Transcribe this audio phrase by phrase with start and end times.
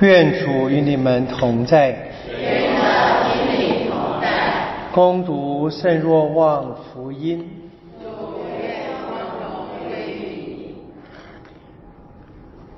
[0.00, 1.96] 愿主与你们同在。
[2.28, 4.90] 愿和与你同在。
[4.92, 7.48] 恭读圣若望福音。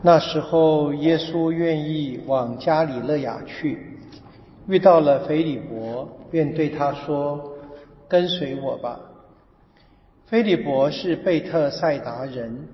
[0.02, 3.98] 那时候，耶稣愿意往加里勒亚去，
[4.68, 7.42] 遇到了腓利伯，便对他说
[8.06, 9.00] ：“跟随我吧。”
[10.28, 12.68] 腓利伯是贝特赛达人，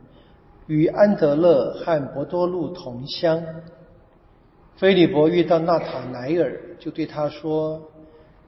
[0.66, 3.42] 与安德勒和伯多禄同乡。
[4.76, 7.80] 菲利伯遇到纳塔莱尔，就对他说：“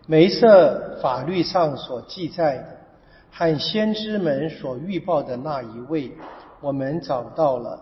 [0.08, 2.66] 梅瑟法律上所记载的，
[3.30, 6.10] 和先知们所预报的那一位，
[6.60, 7.80] 我们找到了，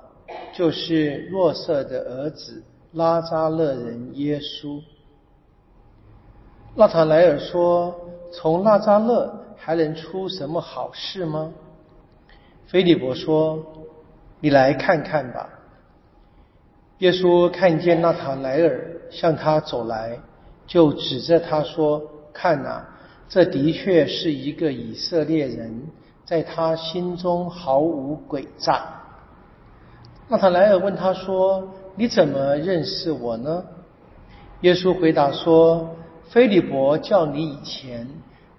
[0.52, 2.62] 就是若瑟的儿子
[2.92, 4.82] 拉扎勒人耶稣。”
[6.76, 7.94] 纳塔莱尔说
[8.32, 11.52] ：“从拉扎勒还能出什么好事吗？”
[12.66, 13.64] 菲利伯说
[14.40, 15.48] ：“你来看看吧。”
[17.02, 20.16] 耶稣看见纳塔莱尔向他走来，
[20.68, 22.00] 就指着他说
[22.32, 22.80] ：“看呐，
[23.28, 25.82] 这的确是一个以色列人，
[26.24, 28.84] 在他心中毫无诡诈。”
[30.30, 33.64] 纳塔莱尔问他说：“你怎么认识我呢？”
[34.62, 35.96] 耶稣回答说
[36.30, 38.06] ：“菲利伯叫你以前，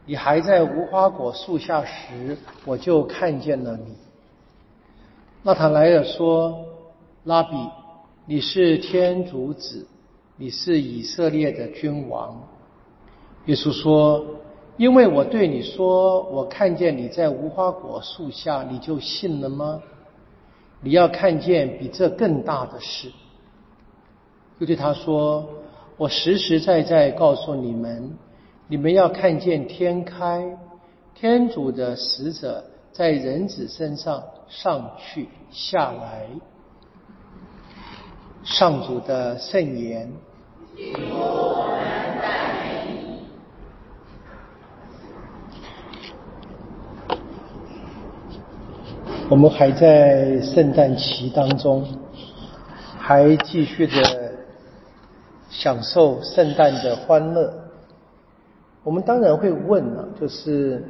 [0.05, 3.95] 你还在无花果树下时，我就看见了你。”
[5.43, 6.65] 纳塔莱尔说
[7.23, 7.55] ：“拉比。”
[8.25, 9.85] 你是天主子，
[10.37, 12.41] 你是以色列的君王。
[13.47, 14.25] 耶稣说
[14.77, 19.81] ：“因为我对你说，我看见你在无花果树下，你就信了吗？
[20.79, 23.11] 你要看见比这更大的事。”
[24.59, 25.45] 又对他说
[25.97, 28.17] ：“我实实在在告诉你们，
[28.69, 30.57] 你们要看见天开，
[31.13, 32.63] 天主的使者
[32.93, 36.25] 在人子身上上去下来。”
[38.43, 40.11] 上主的圣言。
[49.29, 51.87] 我们还在圣诞期当中，
[52.97, 54.33] 还继续的
[55.49, 57.53] 享受圣诞的欢乐。
[58.83, 60.85] 我们当然会问啊，就是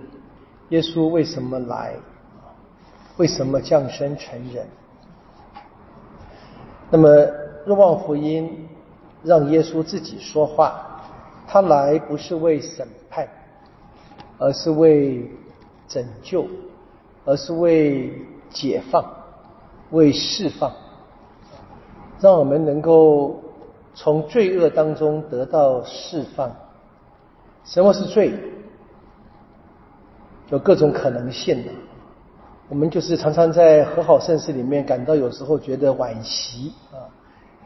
[0.69, 1.93] 耶稣为什么来？
[3.17, 4.65] 为什么降生成人？
[6.89, 7.42] 那么。
[7.65, 8.67] 若望福音
[9.23, 11.01] 让耶稣自己说话，
[11.47, 13.27] 他来不是为审判，
[14.37, 15.31] 而是为
[15.87, 16.45] 拯救，
[17.25, 18.11] 而是为
[18.49, 19.05] 解放，
[19.91, 20.71] 为释放，
[22.19, 23.41] 让我们能够
[23.93, 26.51] 从罪恶当中得到释放。
[27.63, 28.33] 什么是罪？
[30.49, 31.71] 有各种可能性的。
[32.67, 37.07] 我们就是常常在和好盛世里面感到有时候觉得惋惜啊。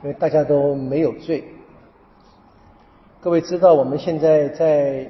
[0.04, 1.44] 因为大家都没有罪。
[3.20, 5.10] 各位知道，我们现在在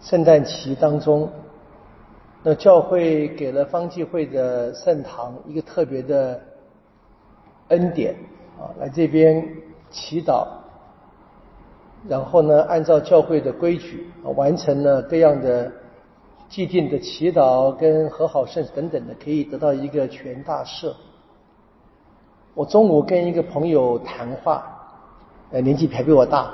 [0.00, 1.30] 圣诞期当中，
[2.42, 6.40] 那教会给了方济会的圣堂一个特别的
[7.68, 8.14] 恩典
[8.58, 9.42] 啊，来这边
[9.90, 10.46] 祈祷，
[12.06, 15.72] 然后呢，按照教会的规矩啊，完成了各样的
[16.48, 20.94] 既定的祈祷跟和好圣等等的，可以得到一个全大赦。
[22.54, 24.64] 我中午跟一个朋友谈话，
[25.50, 26.50] 呃，年纪还比我大，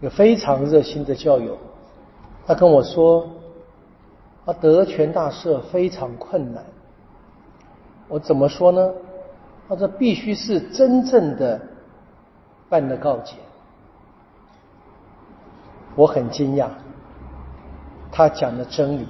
[0.00, 1.56] 一个非常热心的教友，
[2.46, 3.28] 他跟我说，
[4.44, 6.64] 他得权大赦非常困难。
[8.08, 8.92] 我怎么说呢？
[9.68, 11.60] 他说必须是真正的
[12.68, 13.36] 办了告解。
[15.96, 16.68] 我很惊讶，
[18.12, 19.06] 他讲的真理。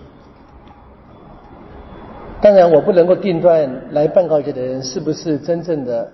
[2.43, 6.13] 当然，我不能够定断来办告解的人是不是真正的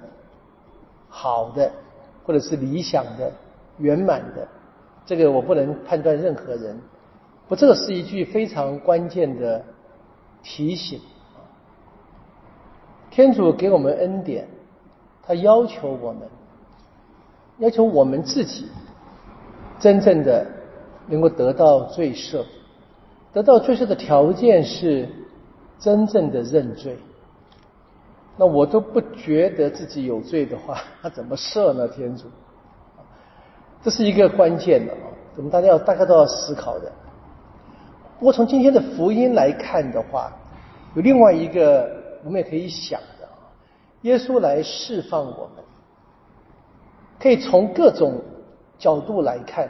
[1.08, 1.70] 好的，
[2.24, 3.30] 或者是理想的、
[3.78, 4.46] 圆满的，
[5.04, 6.80] 这个我不能判断任何人。
[7.48, 9.62] 不，这个是一句非常关键的
[10.42, 11.00] 提醒。
[13.10, 14.46] 天主给我们恩典，
[15.24, 16.22] 他要求我们，
[17.58, 18.68] 要求我们自己
[19.80, 20.46] 真正的
[21.08, 22.42] 能够得到罪赦。
[23.32, 25.08] 得到罪赦的条件是。
[25.82, 26.96] 真正的认罪，
[28.36, 31.88] 那我都不觉得自己有罪的话， 他怎么赦呢？
[31.88, 32.26] 天主，
[33.82, 36.92] 这是一个关键的啊，我们大家要大家都要思考的。
[38.20, 40.30] 不过从今天的福音来看的话，
[40.94, 41.90] 有另外一个
[42.22, 43.50] 我们也可以想的啊，
[44.02, 45.64] 耶稣来释放我们，
[47.18, 48.22] 可以从各种
[48.78, 49.68] 角度来看。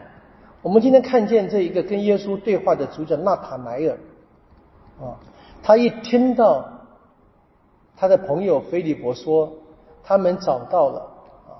[0.61, 3.99] 我们今天看见这一个跟耶稣对话的主角纳塔莱尔
[5.01, 5.17] 啊。
[5.63, 6.69] 他一听到
[7.97, 9.53] 他的朋友菲利伯说
[10.03, 11.01] 他们找到了
[11.49, 11.55] 啊，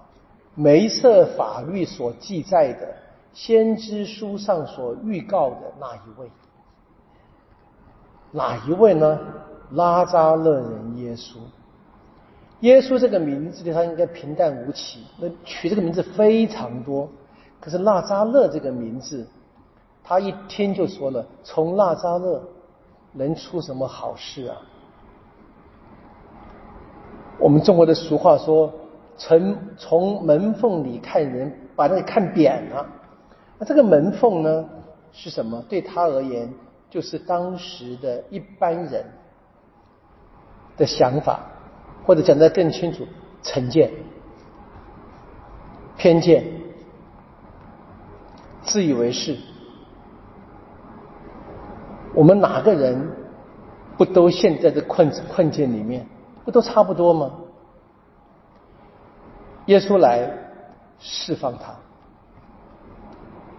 [0.55, 2.95] 梅瑟法律所记载的、
[3.33, 6.31] 先知书上所预告的那一位。
[8.33, 9.19] 哪一位呢？
[9.73, 11.37] 拉扎勒人耶稣。
[12.61, 17.09] 耶稣这个名字对他应该平淡无奇，那取这个名字非常多。
[17.61, 19.27] 可是拉扎勒这个名字，
[20.05, 22.43] 他一听就说了：从拉扎勒
[23.13, 24.57] 能出什么好事啊？
[27.39, 28.73] 我们中国的俗话说
[29.19, 32.87] ：“从从门缝里看人，把那看扁了。”
[33.59, 34.65] 那这个门缝呢，
[35.13, 35.61] 是什么？
[35.69, 36.53] 对他而言，
[36.89, 39.05] 就是当时的一般人
[40.77, 41.41] 的想法，
[42.05, 43.07] 或者讲得更清楚，
[43.43, 43.91] 成见、
[45.97, 46.45] 偏见、
[48.63, 49.37] 自以为是。
[52.15, 53.11] 我们哪个人
[53.97, 56.07] 不都陷在这困困境里面？
[56.45, 57.31] 不都差不多吗？
[59.67, 60.29] 耶稣来
[60.99, 61.73] 释放他，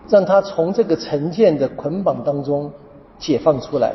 [0.09, 2.69] 让他从这个成见的捆绑当中
[3.17, 3.93] 解放出来。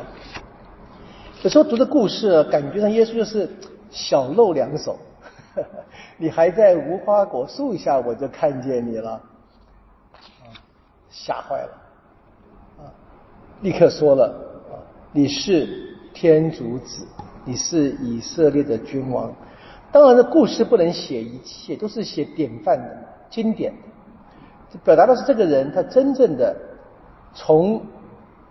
[1.43, 3.47] 有时候读的故事，感觉上耶稣就是
[3.91, 4.97] 小露两手，
[6.17, 9.21] 你还在无花果树下，我就看见你了，
[11.11, 11.73] 吓坏了，
[12.79, 12.89] 啊，
[13.61, 14.35] 立刻说了，
[15.13, 17.07] 你是天主子。
[17.45, 19.33] 你是以色列的君王，
[19.91, 22.95] 当然，这故事不能写一切，都是写典范的、
[23.31, 23.73] 经典
[24.71, 26.55] 的，表达的是这个人他真正的
[27.33, 27.81] 从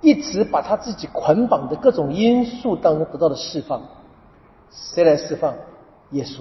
[0.01, 3.83] 一直把他自己捆绑的各种因素当中得到的释放。
[4.71, 5.53] 谁来释放？
[6.09, 6.39] 耶稣。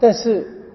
[0.00, 0.72] 但是，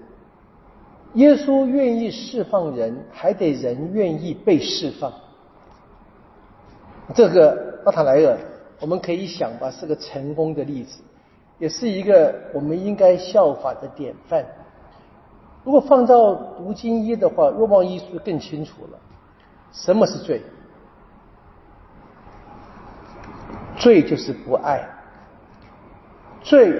[1.12, 5.12] 耶稣愿意释放人，还得人愿意被释放。
[7.14, 8.38] 这个巴塔莱尔。
[8.80, 11.00] 我们可以想吧，是个成功的例子，
[11.58, 14.46] 也是一个我们应该效法的典范。
[15.64, 18.98] 如果放到读经一的话，若望一书更清楚了，
[19.72, 20.40] 什么是罪？
[23.76, 24.88] 罪就是不爱，
[26.40, 26.72] 罪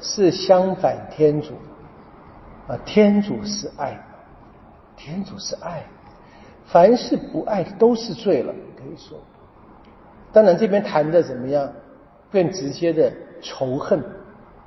[0.00, 1.52] 是相反天主
[2.66, 3.96] 啊，天主是爱，
[4.96, 5.84] 天主是爱，
[6.66, 9.16] 凡是不爱都是罪了，可以说。
[10.36, 11.72] 当然，这边谈的怎么样？
[12.30, 13.10] 更直接的
[13.40, 14.04] 仇恨、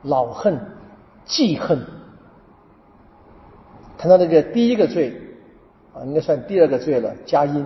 [0.01, 0.60] 老恨、
[1.25, 1.80] 记恨。
[3.95, 5.13] 谈到那个第一个罪
[5.94, 7.63] 啊，应该算第二个罪了，加音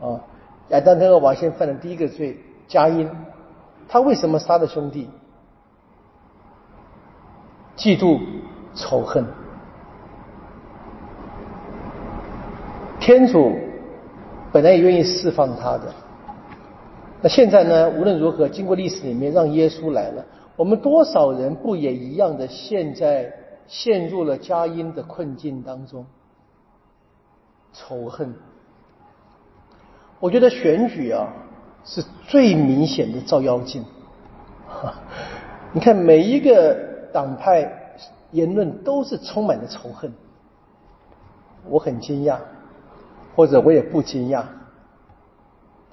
[0.00, 0.20] 啊。
[0.68, 2.38] 亚当跟恶王先犯的第一个罪，
[2.68, 3.10] 加音。
[3.88, 5.10] 他为什么杀了兄弟？
[7.76, 8.20] 嫉妒、
[8.76, 9.26] 仇恨。
[13.00, 13.58] 天主
[14.52, 15.92] 本来也愿意释放他的。
[17.24, 17.88] 那现在呢？
[17.88, 20.22] 无论如何，经过历史里面让耶稣来了，
[20.56, 23.32] 我们多少人不也一样的现在
[23.66, 26.04] 陷入了佳音的困境当中？
[27.72, 28.34] 仇恨。
[30.20, 31.32] 我觉得选举啊
[31.86, 33.82] 是最明显的照妖镜。
[35.72, 36.76] 你看每一个
[37.10, 37.96] 党派
[38.32, 40.12] 言论都是充满了仇恨，
[41.70, 42.36] 我很惊讶，
[43.34, 44.44] 或者我也不惊讶。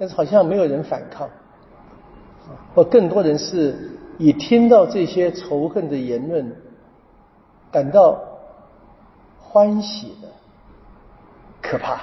[0.01, 1.29] 但是好像没有人反抗，
[2.73, 6.55] 或更多人是以听到这些仇恨的言论
[7.71, 8.19] 感到
[9.37, 10.27] 欢喜的，
[11.61, 12.01] 可怕。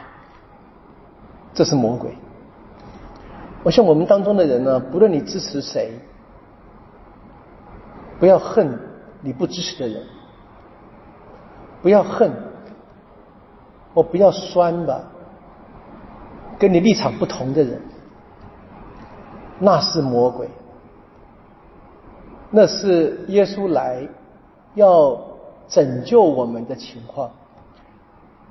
[1.52, 2.12] 这是魔鬼。
[3.64, 5.90] 我想我们当中的人呢，不论你支持谁，
[8.20, 8.78] 不要恨
[9.22, 10.04] 你不支持的人，
[11.82, 12.30] 不要恨，
[13.92, 15.00] 我不要酸吧。
[16.60, 17.80] 跟你立场不同的人，
[19.58, 20.48] 那是魔鬼，
[22.50, 24.06] 那是耶稣来
[24.74, 25.20] 要
[25.68, 27.30] 拯救我们的情况，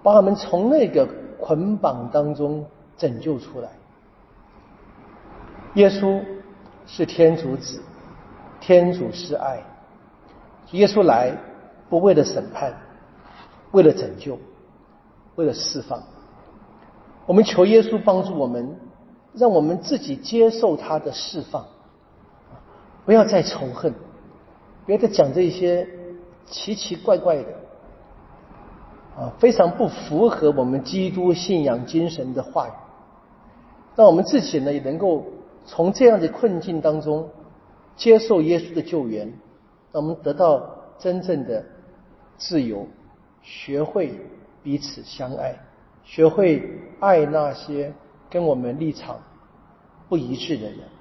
[0.04, 1.08] 把我们从那个
[1.40, 2.66] 捆绑当中
[2.98, 3.70] 拯救出来。
[5.76, 6.22] 耶稣
[6.86, 7.82] 是天主子，
[8.60, 9.64] 天主是爱，
[10.72, 11.38] 耶稣来
[11.90, 12.74] 不为了审判，
[13.72, 14.38] 为了拯救，
[15.36, 16.02] 为了释放。
[17.26, 18.76] 我们求耶稣帮助我们，
[19.38, 21.66] 让我们自己接受他的释放，
[23.06, 23.94] 不要再仇恨，
[24.86, 25.88] 不要再讲这些
[26.46, 27.54] 奇奇怪怪的，
[29.16, 32.72] 啊，非常不符合我们基督信仰精神的话语。
[33.96, 35.26] 让我们自己呢也能够
[35.66, 37.30] 从这样的困境当中
[37.96, 39.28] 接受耶稣的救援，
[39.92, 40.64] 让我们得到
[41.00, 41.66] 真正的
[42.38, 42.88] 自由，
[43.42, 44.20] 学会
[44.64, 45.56] 彼此相爱。
[46.04, 46.64] 学会
[47.00, 47.94] 爱那些
[48.30, 49.18] 跟我们立场
[50.10, 50.97] 不一致的人。